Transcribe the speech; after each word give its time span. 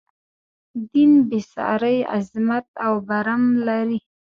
دین 0.89 1.11
بې 1.27 1.39
ساری 1.53 1.97
عظمت 2.15 2.67
او 2.85 2.93
برم 3.07 3.43
لري. 3.67 3.99